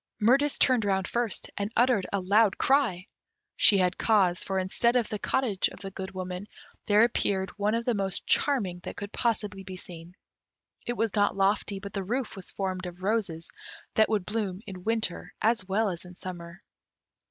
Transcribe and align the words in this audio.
Mirtis 0.19 0.57
turned 0.57 0.83
round 0.83 1.07
first, 1.07 1.51
and 1.57 1.71
uttered 1.75 2.07
a 2.11 2.19
loud 2.19 2.57
cry; 2.57 3.05
she 3.55 3.77
had 3.77 3.99
cause; 3.99 4.43
for 4.43 4.57
instead 4.57 4.95
of 4.95 5.07
the 5.09 5.19
cottage 5.19 5.67
of 5.67 5.79
the 5.81 5.91
Good 5.91 6.09
Woman, 6.09 6.47
there 6.87 7.03
appeared 7.03 7.51
one 7.51 7.75
of 7.75 7.85
the 7.85 7.93
most 7.93 8.25
charming 8.25 8.79
that 8.81 8.97
could 8.97 9.13
possibly 9.13 9.63
be 9.63 9.75
seen. 9.75 10.15
It 10.87 10.93
was 10.97 11.13
not 11.15 11.37
lofty, 11.37 11.77
but 11.79 11.93
the 11.93 12.03
roof 12.03 12.35
was 12.35 12.49
formed 12.49 12.87
of 12.87 13.03
roses 13.03 13.51
that 13.93 14.09
would 14.09 14.25
bloom 14.25 14.61
in 14.65 14.83
winter 14.85 15.35
as 15.39 15.67
well 15.67 15.87
as 15.87 16.03
in 16.03 16.15
summer. 16.15 16.63